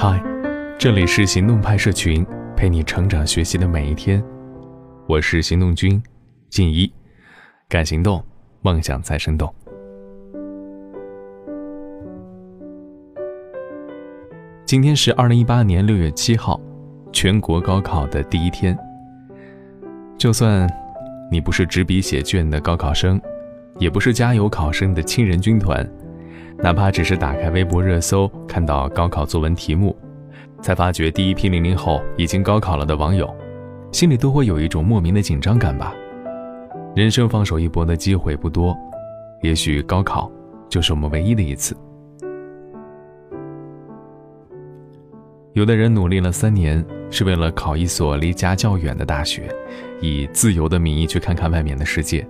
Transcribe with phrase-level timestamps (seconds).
[0.00, 0.22] 嗨，
[0.78, 2.24] 这里是行动派社群，
[2.56, 4.22] 陪你成长学习的每一天。
[5.08, 6.00] 我是行动君
[6.48, 6.88] 静一，
[7.68, 8.24] 敢行动，
[8.62, 9.52] 梦想才生动。
[14.64, 16.60] 今天是二零一八年六月七号，
[17.12, 18.78] 全国高考的第一天。
[20.16, 20.72] 就算
[21.28, 23.20] 你不是执笔写卷的高考生，
[23.80, 25.84] 也不是加油考生的亲人军团。
[26.60, 29.96] 哪怕只是打开微博热搜，看到高考作文题目，
[30.60, 33.32] 才发觉第一批零零后已经高考了的网友，
[33.92, 35.94] 心里都会有一种莫名的紧张感吧。
[36.96, 38.76] 人生放手一搏的机会不多，
[39.40, 40.30] 也许高考
[40.68, 41.76] 就是我们唯一的一次。
[45.52, 49.48] 有的人努力了三年，是为了考一所离家较远的大学，
[50.00, 52.26] 以自由的名义去看看外面的世界。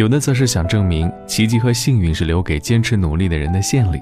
[0.00, 4.00] 有的则是想证明奇迹和幸运是留给坚持努力的人的献礼，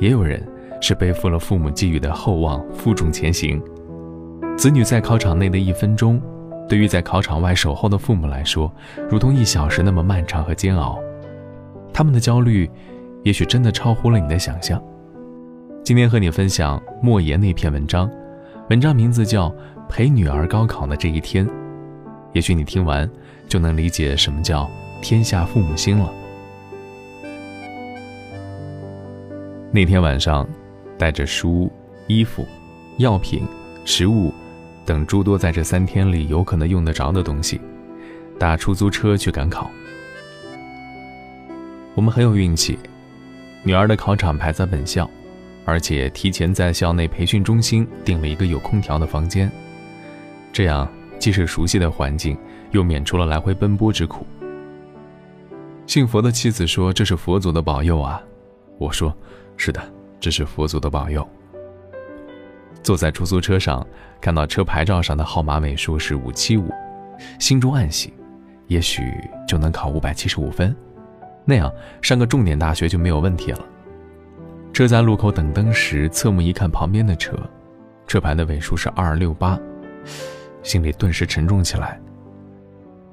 [0.00, 0.42] 也有人
[0.80, 3.62] 是背负了父母寄予的厚望，负重前行。
[4.56, 6.18] 子女在考场内的一分钟，
[6.66, 8.74] 对于在考场外守候的父母来说，
[9.10, 10.98] 如同一小时那么漫长和煎熬。
[11.92, 12.70] 他们的焦虑，
[13.22, 14.82] 也许真的超乎了你的想象。
[15.84, 18.10] 今天和你分享莫言那篇文章，
[18.70, 19.50] 文章名字叫
[19.90, 21.46] 《陪女儿高考的这一天》，
[22.32, 23.06] 也许你听完
[23.46, 24.66] 就能理解什么叫。
[25.02, 26.10] 天下父母心了。
[29.72, 30.48] 那天晚上，
[30.96, 31.70] 带着书、
[32.06, 32.46] 衣服、
[32.98, 33.42] 药品、
[33.84, 34.32] 食物
[34.86, 37.60] 等诸多在这三天里有可能用得着的东西，
[38.38, 39.68] 打出租车去赶考。
[41.94, 42.78] 我们很有运气，
[43.64, 45.10] 女儿的考场排在本校，
[45.64, 49.50] 而且提前在校内培训中心订了一个有空调的房间，
[50.52, 52.36] 这样既是熟悉的环境，
[52.70, 54.24] 又免除了来回奔波之苦。
[55.92, 58.18] 信佛的妻子说：“这是佛祖的保佑啊！”
[58.80, 59.14] 我说
[59.58, 59.78] ：“是的，
[60.18, 61.28] 这是佛祖的保佑。”
[62.82, 63.86] 坐在出租车上，
[64.18, 66.70] 看到车牌照上的号码尾数是五七五，
[67.38, 68.14] 心中暗喜，
[68.68, 69.02] 也许
[69.46, 70.74] 就能考五百七十五分，
[71.44, 71.70] 那样
[72.00, 73.60] 上个重点大学就没有问题了。
[74.72, 77.36] 车在路口等灯时，侧目一看旁边的车，
[78.06, 79.60] 车牌的尾数是二六八，
[80.62, 82.00] 心里顿时沉重起来。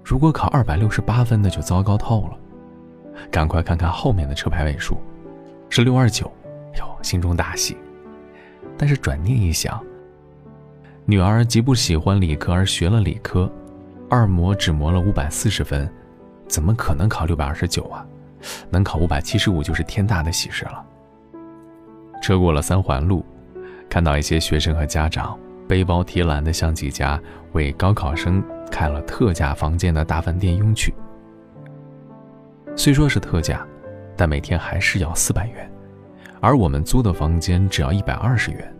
[0.01, 2.37] 如果考二百六十八分，那就糟糕透了。
[3.31, 4.97] 赶快看看后面的车牌尾数，
[5.69, 6.25] 是六二九，
[6.77, 7.77] 哟，心中大喜。
[8.77, 9.83] 但是转念一想，
[11.05, 13.51] 女儿极不喜欢理科而学了理科，
[14.09, 15.91] 二模只模了五百四十分，
[16.47, 18.05] 怎么可能考六百二十九啊？
[18.69, 20.85] 能考五百七十五就是天大的喜事了。
[22.21, 23.25] 车过了三环路，
[23.89, 25.37] 看到一些学生和家长
[25.67, 27.19] 背包提篮的向几家
[27.51, 28.41] 为高考生
[28.71, 30.93] 开了特价房间的大饭店拥去。
[32.79, 33.67] 虽说是特价，
[34.15, 35.69] 但每天还是要四百元，
[36.39, 38.73] 而我们租的房间只要一百二十元。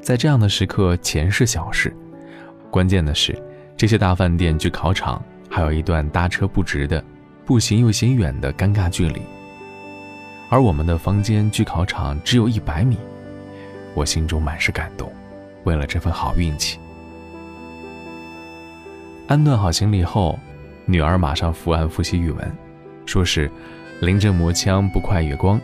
[0.00, 1.94] 在这样的时刻，钱是小事，
[2.70, 3.38] 关键的是
[3.76, 7.04] 这些大饭店距考场还有一段搭车不值的、
[7.44, 9.20] 步行又嫌远的尴尬距离。
[10.48, 12.96] 而我们的房间距考场只有一百米，
[13.92, 15.12] 我心中满是感动。
[15.64, 16.78] 为了这份好运气，
[19.26, 20.38] 安顿好行李后，
[20.86, 22.50] 女儿马上伏案复习语文。
[23.08, 23.50] 说是
[24.00, 25.58] 临阵磨枪不快月光，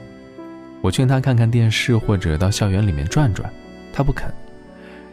[0.80, 3.52] 我劝他看看电视或者到校园里面转转，
[3.92, 4.32] 他不肯，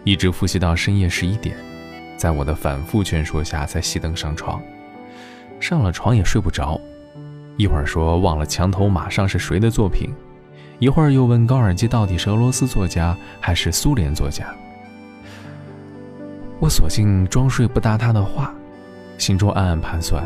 [0.06, 1.58] 一直复习到深夜十一点，
[2.16, 4.62] 在我的反复劝说下才熄灯上床。
[5.60, 6.80] 上了床也睡不着，
[7.58, 10.10] 一会儿说忘了墙头马上是谁的作品，
[10.80, 14.46] 一会儿又问高尔基到底是俄罗斯作家还是苏联作家。
[16.62, 18.54] 我索性装睡不搭他的话，
[19.18, 20.24] 心中暗暗盘算。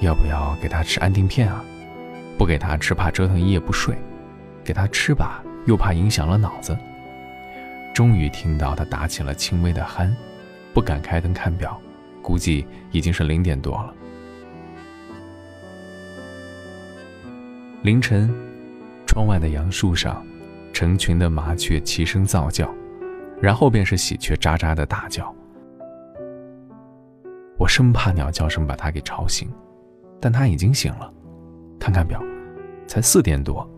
[0.00, 1.64] 要不要给他吃安定片啊？
[2.38, 3.94] 不给他吃，怕折腾一夜不睡；
[4.64, 6.76] 给他吃吧，又怕影响了脑子。
[7.94, 10.10] 终于听到他打起了轻微的鼾，
[10.72, 11.78] 不敢开灯看表，
[12.22, 13.94] 估计已经是零点多了。
[17.82, 18.34] 凌晨，
[19.06, 20.24] 窗外的杨树上，
[20.72, 22.72] 成群的麻雀齐声噪叫，
[23.38, 25.34] 然后便是喜鹊喳喳的大叫。
[27.58, 29.46] 我生怕鸟叫声把他给吵醒。
[30.20, 31.10] 但他已经醒了，
[31.78, 32.22] 看看表，
[32.86, 33.68] 才四点多。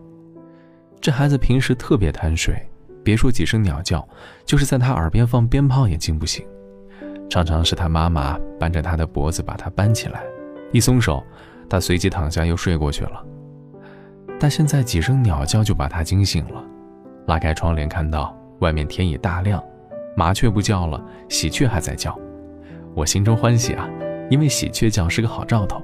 [0.99, 2.55] 这孩子平时特别贪睡，
[3.03, 4.07] 别说几声鸟叫，
[4.45, 6.45] 就是在他耳边放鞭炮也惊不醒。
[7.29, 10.23] 常常是他妈妈扳着他的脖子把他搬起来，
[10.71, 11.23] 一松手，
[11.69, 13.25] 他随即躺下又睡过去了。
[14.39, 16.63] 但现在几声鸟叫就把他惊醒了，
[17.27, 19.63] 拉开窗帘看到外面天已大亮，
[20.15, 22.17] 麻雀不叫了，喜鹊还在叫。
[22.93, 23.89] 我心中欢喜啊，
[24.29, 25.81] 因为喜鹊叫是个好兆头。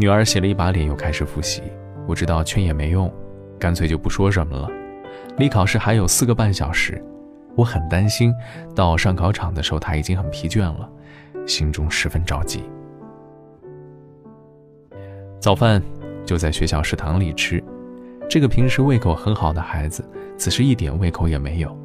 [0.00, 1.60] 女儿洗了一把脸，又开始复习。
[2.06, 3.12] 我知道劝也没用，
[3.58, 4.70] 干脆就不说什么了，
[5.38, 7.04] 离考试还有四个半小时，
[7.56, 8.32] 我很担心。
[8.76, 10.88] 到上考场的时候，他已经很疲倦了，
[11.48, 12.62] 心中十分着急。
[15.40, 15.82] 早饭
[16.24, 17.62] 就在学校食堂里吃，
[18.30, 21.76] 这个平时胃口很好的孩子，此时一点胃口也没有。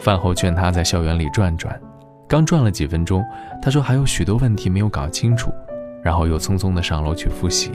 [0.00, 1.80] 饭后劝他在校园里转转，
[2.26, 3.24] 刚转了几分钟，
[3.62, 5.52] 他说还有许多问题没有搞清楚，
[6.02, 7.70] 然后又匆匆的上楼去复习。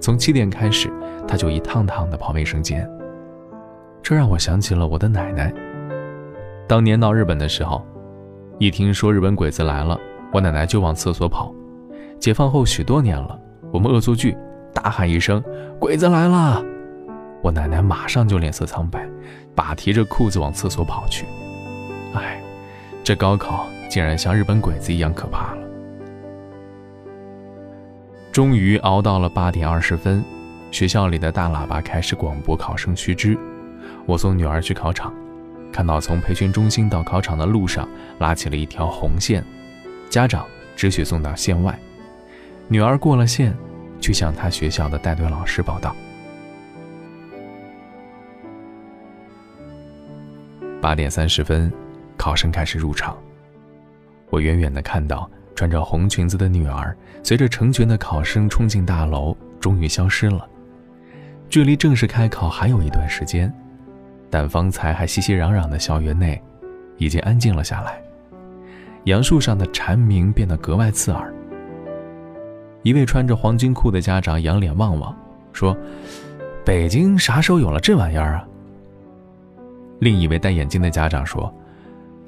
[0.00, 0.90] 从七点开始，
[1.28, 2.88] 他就一趟趟的跑卫生间。
[4.02, 5.52] 这让我想起了我的奶奶。
[6.66, 7.84] 当年到日本的时候，
[8.58, 9.98] 一听说日本鬼子来了，
[10.32, 11.54] 我奶奶就往厕所跑。
[12.18, 13.38] 解放后许多年了，
[13.72, 14.36] 我们恶作剧，
[14.72, 15.42] 大喊一声
[15.78, 16.62] “鬼子来了”，
[17.42, 19.06] 我奶奶马上就脸色苍白，
[19.54, 21.26] 把提着裤子往厕所跑去。
[22.14, 22.40] 哎，
[23.02, 25.62] 这高考竟然像日本鬼子一样可怕了。
[28.32, 30.24] 终于熬到了八点二十分，
[30.70, 33.36] 学校里的大喇叭开始广播考生须知。
[34.06, 35.12] 我送女儿去考场，
[35.72, 37.88] 看到从培训中心到考场的路上
[38.20, 39.44] 拉起了一条红线，
[40.08, 40.46] 家长
[40.76, 41.76] 只许送到线外。
[42.68, 43.52] 女儿过了线，
[44.00, 45.94] 去向她学校的带队老师报到。
[50.80, 51.70] 八点三十分，
[52.16, 53.18] 考生开始入场。
[54.30, 55.28] 我远远的看到。
[55.60, 60.48] 穿着红裙子的女儿，随着成群的考生冲进大楼，终于消失了。
[61.50, 63.52] 距离正式开考还有一段时间，
[64.30, 66.42] 但方才还熙熙攘攘的校园内，
[66.96, 68.00] 已经安静了下来。
[69.04, 71.30] 杨树上的蝉鸣变得格外刺耳。
[72.82, 75.14] 一位穿着黄金裤的家长仰脸望望，
[75.52, 75.76] 说
[76.64, 78.48] ：“北京啥时候有了这玩意儿啊？”
[80.00, 81.54] 另一位戴眼镜的家长说：“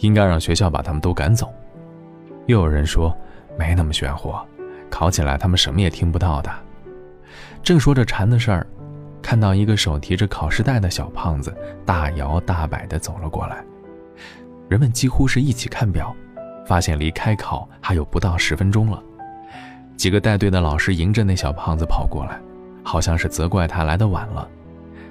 [0.00, 1.50] 应该让学校把他们都赶走。”
[2.52, 3.16] 又有人说，
[3.58, 4.30] 没那么玄乎，
[4.90, 6.50] 考起来他们什么也听不到的。
[7.62, 8.66] 正说着馋的事儿，
[9.22, 11.56] 看到一个手提着考试袋的小胖子
[11.86, 13.64] 大摇大摆地走了过来。
[14.68, 16.14] 人们几乎是一起看表，
[16.66, 19.02] 发现离开考还有不到十分钟了。
[19.96, 22.38] 几个带队的老师迎着那小胖子跑过来，
[22.82, 24.46] 好像是责怪他来的晚了。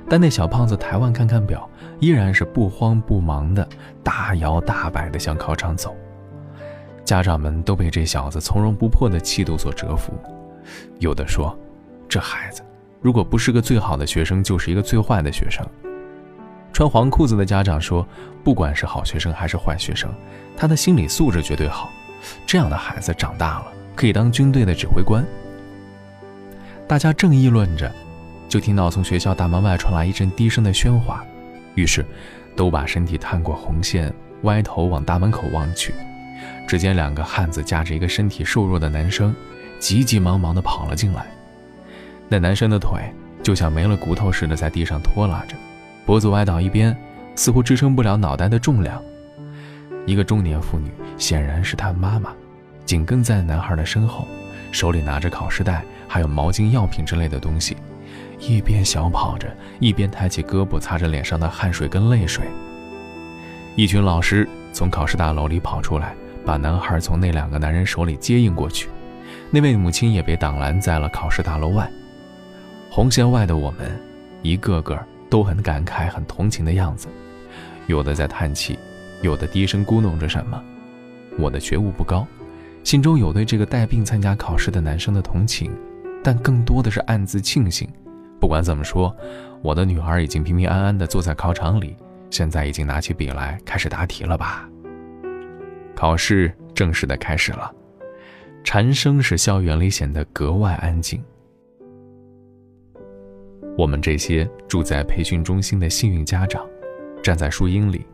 [0.07, 1.67] 但那小胖子抬腕看看表，
[1.99, 3.67] 依然是不慌不忙的
[4.03, 5.95] 大摇大摆的向考场走。
[7.03, 10.13] 家长们都被这小子从容不迫的气度所折服，
[10.99, 11.57] 有的说
[12.07, 12.61] ：“这孩子
[13.01, 15.65] 如果不是个最好的学生，就是一个最坏的学生。”
[16.71, 18.07] 穿黄裤子的家长说
[18.45, 20.09] ：“不管是好学生还是坏学生，
[20.55, 21.91] 他的心理素质绝对好。
[22.45, 25.25] 这样的孩子长大了可以当军队的指挥官。”
[26.87, 27.91] 大家正议论着，
[28.47, 31.25] 就听到从学校大门外传来一阵低声的喧哗，
[31.75, 32.05] 于是
[32.55, 34.13] 都把身体探过红线，
[34.43, 35.93] 歪头往大门口望去。
[36.67, 39.35] 只见两个汉子夹着一个身体瘦弱的男生，
[39.79, 41.25] 急急忙忙地跑了进来。
[42.29, 43.01] 那男生的腿
[43.43, 45.55] 就像没了骨头似的，在地上拖拉着，
[46.05, 46.95] 脖子歪到一边，
[47.35, 49.01] 似乎支撑不了脑袋的重量。
[50.05, 52.31] 一个中年妇女，显然是他妈妈，
[52.85, 54.27] 紧跟在男孩的身后，
[54.71, 57.75] 手里拿着考试袋，还有毛巾、药品之类的东西，
[58.39, 62.45] 一边小跑着，一边抬起胳膊擦着脸上的汗水跟泪水。
[63.75, 66.15] 一群老师从考试大楼里跑出来。
[66.45, 68.89] 把男孩从那两个男人手里接应过去，
[69.49, 71.89] 那位母亲也被挡拦在了考试大楼外。
[72.89, 73.99] 红线外的我们，
[74.41, 74.99] 一个个
[75.29, 77.07] 都很感慨、很同情的样子，
[77.87, 78.77] 有的在叹气，
[79.21, 80.61] 有的低声咕哝着什么。
[81.37, 82.27] 我的觉悟不高，
[82.83, 85.71] 心中有对这个带病参加考试的男生的同情，
[86.23, 87.87] 但更多的是暗自庆幸。
[88.39, 89.15] 不管怎么说，
[89.61, 91.95] 我的女儿已经平平安安地坐在考场里，
[92.29, 94.67] 现在已经拿起笔来开始答题了吧。
[95.95, 97.71] 考试正式的开始了，
[98.63, 101.23] 蝉声使校园里显得格外安静。
[103.77, 106.65] 我们这些住在培训中心的幸运家长，
[107.21, 108.05] 站在树荫里，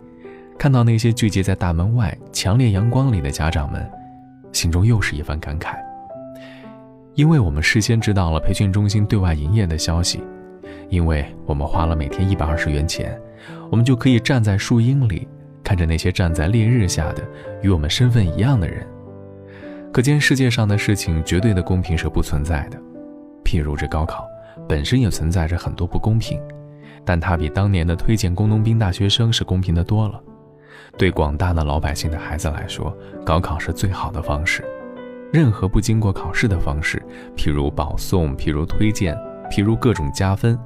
[0.57, 3.89] 看到那些聚集在大门外强烈阳光里的家长们，
[4.51, 5.77] 心中又是一番感慨。
[7.15, 10.22] 因为我们事先知道了培训中心对外营业的消息，
[10.89, 13.19] 因为我们花了每天一百二十元钱，
[13.72, 15.27] 我们就可以站在树荫里。
[15.67, 17.21] 看着那些站在烈日下的
[17.62, 18.88] 与我们身份一样的人，
[19.91, 22.79] 可见世界上的事情绝对的公平是不存在的。
[23.43, 24.25] 譬如这高考
[24.65, 26.39] 本身也存在着很多不公平，
[27.03, 30.17] 但它比当年的推荐工农兵大学生是公平的多了。
[30.97, 34.63] 对广大的老百姓的孩子来说，高考是最好的方式。
[35.33, 36.97] 任何不经过考试的方式，
[37.36, 39.17] 譬如保送，譬如推荐，
[39.51, 40.57] 譬如各种加分，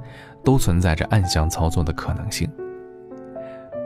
[0.43, 2.47] 都存在着暗箱操作的可能性。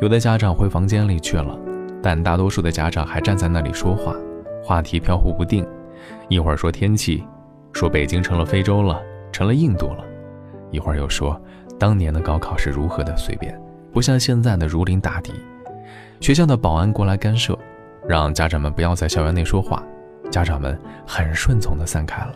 [0.01, 1.57] 有的家长回房间里去了，
[2.03, 4.13] 但大多数的家长还站在那里说话，
[4.61, 5.65] 话题飘忽不定，
[6.27, 7.23] 一会儿说天气，
[7.71, 10.03] 说北京成了非洲了，成了印度了，
[10.69, 11.41] 一会儿又说
[11.79, 13.57] 当年的高考是如何的随便，
[13.93, 15.31] 不像现在的如临大敌。
[16.19, 17.57] 学校的保安过来干涉，
[18.05, 19.81] 让家长们不要在校园内说话。
[20.29, 22.33] 家长们很顺从地散开了。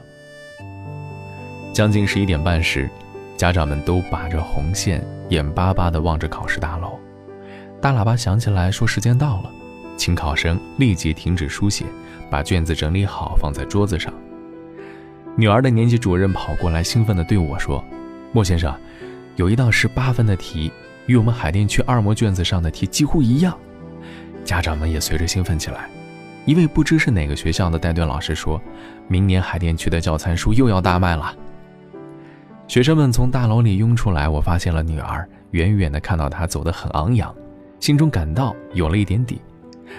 [1.74, 2.90] 将近十一点半时，
[3.36, 6.98] 家长们都把着红线，眼巴巴地望着考试大楼。
[7.82, 9.50] 大喇叭响起来，说时间到了，
[9.96, 11.86] 请考生立即停止书写，
[12.30, 14.14] 把卷子整理好放在桌子上。
[15.38, 17.82] 女儿的年级主任跑过来，兴奋地对我说
[18.34, 18.76] ：“莫先生，
[19.38, 20.70] 有一道十八分的题，
[21.06, 23.58] 与我们海淀区二模卷子上的题几乎一样。”
[24.44, 25.90] 家长们也随着兴奋起来。
[26.46, 28.62] 一位不知是哪个学校的带队老师说
[29.08, 31.34] ：“明年海淀区的教材书又要大卖了。”
[32.68, 37.34] 学生们从大楼里涌出来，我发现了女儿，远远的看到她走得很昂扬，
[37.80, 39.42] 心中感到有了一点底，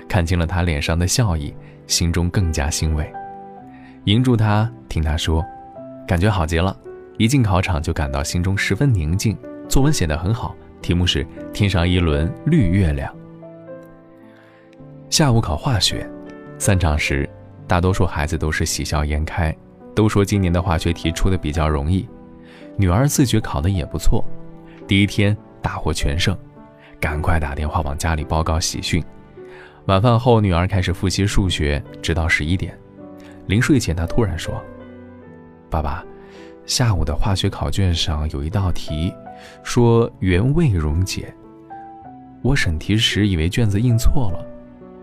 [0.08, 1.54] 看清了她脸上的笑意，
[1.86, 3.10] 心中更加欣慰。
[4.04, 5.44] 迎住她，听她说
[6.06, 6.76] ：“感觉好极了。”
[7.18, 9.36] 一进考场就感到心中十分宁静。
[9.68, 13.14] 作文写得很好，题目是“天上一轮绿月亮”。
[15.10, 16.08] 下午考化学。
[16.58, 17.28] 散场时，
[17.66, 19.54] 大多数孩子都是喜笑颜开，
[19.94, 22.08] 都说今年的化学题出的比较容易。
[22.76, 24.24] 女儿自觉考得也不错，
[24.86, 26.36] 第一天大获全胜，
[27.00, 29.02] 赶快打电话往家里报告喜讯。
[29.86, 32.78] 晚饭后，女儿开始复习数学，直到十一点。
[33.46, 34.62] 临睡前，她突然说
[35.70, 36.04] ：“爸爸，
[36.66, 39.12] 下午的化学考卷上有一道题，
[39.64, 41.34] 说原位溶解。
[42.42, 44.46] 我审题时以为卷子印错了。”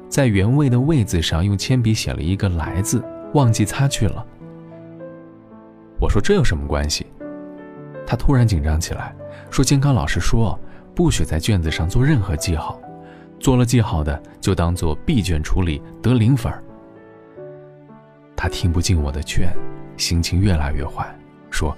[0.08, 4.26] 在原位的“位”字上用铅笔写了一个“来”字，忘记擦去了。
[6.00, 7.06] 我说这有什么关系？
[8.06, 9.14] 他突然紧张起来，
[9.50, 10.58] 说：“监考老师说，
[10.98, 12.82] 不许在卷子上做任何记号，
[13.40, 16.52] 做了记号的就当做闭卷处理，得零分。”
[18.36, 19.48] 他听不进我的劝，
[19.96, 21.08] 心情越来越坏，
[21.52, 21.78] 说：“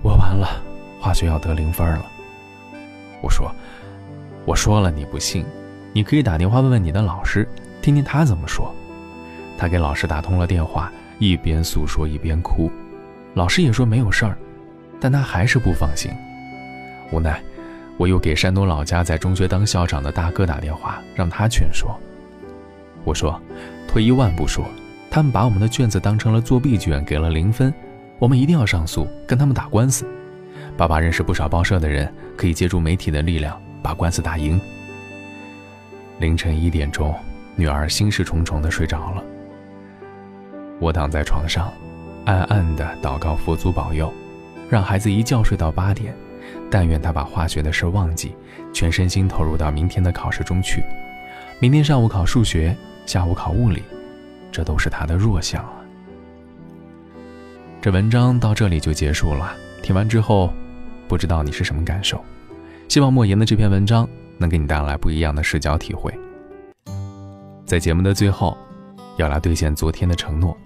[0.00, 0.62] 我完了，
[0.98, 2.06] 化学要得零分了。”
[3.20, 3.54] 我说
[4.48, 5.44] ：“我说了，你不信。”
[5.92, 7.46] 你可以打电话问问你的老师，
[7.82, 8.74] 听听他怎么说。
[9.58, 12.72] 他给老师打通了电话，一边诉说一边哭。
[13.34, 14.38] 老师也说没有事儿，
[14.98, 16.10] 但他还是不放心。
[17.12, 17.42] 无奈，
[17.98, 21.94] 我又给山东老家在中学当校长的大哥打电话，让他劝说。
[23.04, 23.38] 我说，
[23.88, 24.64] 退一万步说，
[25.10, 27.74] 他们把我们的卷子当成了作弊卷，给了零分，
[28.18, 30.06] 我们一定要上诉，跟他们打官司。
[30.76, 34.60] 爸爸认识不少报社的人，可以借助媒体的力量把官司打赢。
[36.20, 37.12] 凌晨一点钟，
[37.56, 39.24] 女儿心事重重地睡着了。
[40.78, 41.72] 我躺在床上，
[42.26, 44.12] 暗暗地祷告佛祖保佑，
[44.70, 46.14] 让孩子一觉睡到八点。
[46.70, 48.34] 但愿他把化学的事忘记，
[48.72, 50.82] 全身心投入到明天的考试中去。
[51.60, 52.76] 明天上午考数学，
[53.06, 53.82] 下午考物理，
[54.52, 55.72] 这都是他的弱项啊。
[57.80, 59.54] 这文章到这里就结束了。
[59.82, 60.52] 听完之后，
[61.06, 62.22] 不知道你是什么感受？
[62.88, 64.08] 希望莫言的这篇文章。
[64.40, 66.16] 能给你带来不一样的视角体会。
[67.66, 68.56] 在节目的最后，
[69.16, 70.56] 要来兑现昨天的承诺。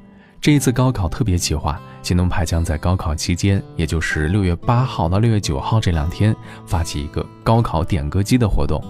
[0.42, 6.34] 这一次高考特别企划，行动派将在高考期间，也就是六月八号到六月九号这两天，
[6.66, 8.82] 发起一个高考点歌机的活动。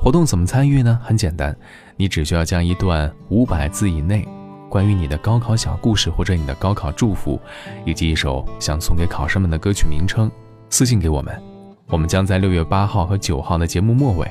[0.00, 1.00] 活动怎么参与呢？
[1.02, 1.56] 很简单，
[1.96, 4.28] 你只需要将一段五百字以内
[4.68, 7.40] 关于你的高考小故事，或者你的高考祝福，
[7.86, 10.30] 以及一首想送给考生们的歌曲名称，
[10.68, 11.42] 私信给我们。
[11.86, 14.30] 我们将在六月八号和九号的节目末尾，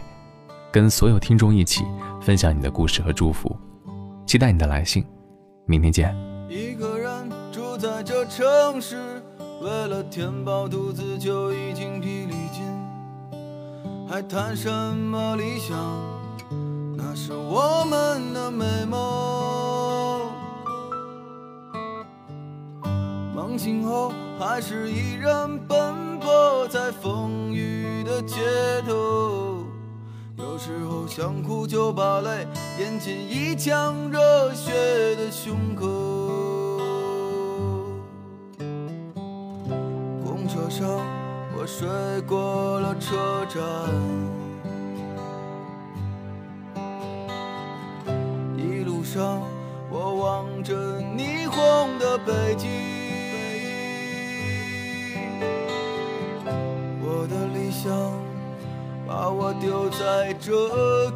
[0.71, 1.83] 跟所有听众一起
[2.21, 3.55] 分享你的故事和祝福，
[4.27, 5.03] 期待你的来信。
[5.65, 6.13] 明天见。
[7.83, 9.21] 在这城市，
[9.61, 12.63] 为了填饱肚子就已经疲力尽，
[14.07, 15.77] 还谈什么理想？
[16.95, 20.31] 那是我们的美梦。
[23.35, 28.21] 梦醒后还是依然奔波在风雨的。
[28.21, 28.39] 街
[28.87, 29.65] 头，
[30.37, 32.47] 有时候想哭就把泪
[32.79, 34.71] 咽进一腔热血
[35.17, 36.22] 的胸口。
[41.83, 43.61] 睡过了车站，
[48.55, 49.41] 一路上
[49.91, 52.69] 我望着霓虹的北京。
[57.01, 57.91] 我的理想
[59.05, 60.53] 把我丢在这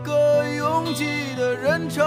[0.04, 2.04] 个拥挤的人潮，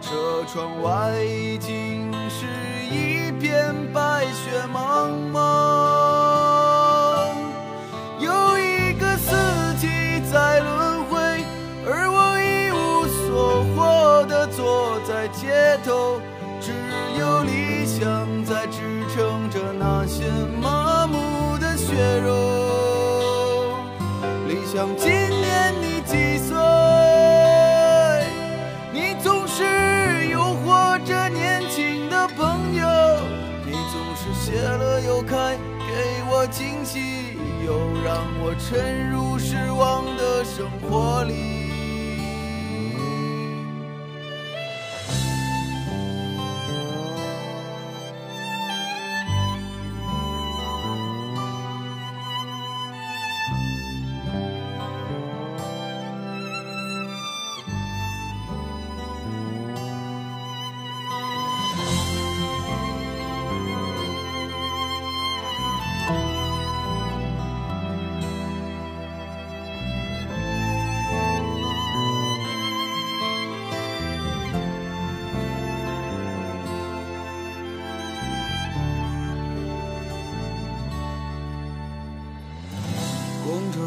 [0.00, 2.46] 车窗外已经是
[2.90, 5.65] 一片白雪茫茫。
[38.68, 41.55] 沉入失望的生活里。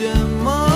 [0.00, 0.69] 着那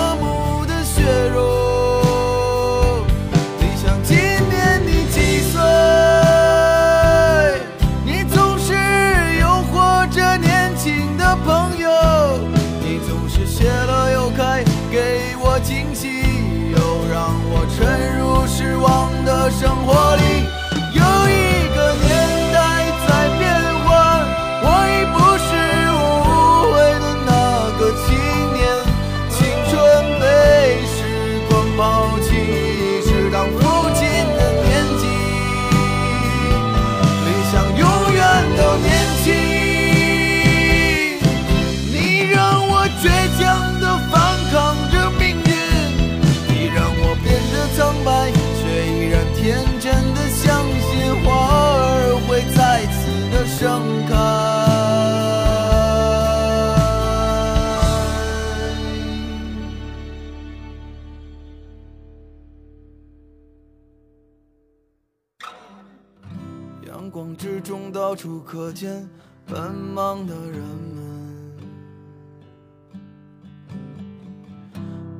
[67.05, 69.07] 阳光之中到处可见
[69.45, 70.59] 奔忙的人
[70.95, 71.53] 们，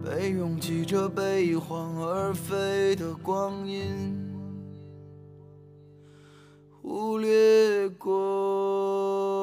[0.03, 4.17] 被拥挤着被一晃而飞的光阴
[6.81, 9.34] 忽略过。